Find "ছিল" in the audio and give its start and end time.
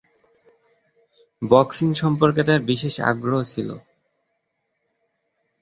3.43-3.69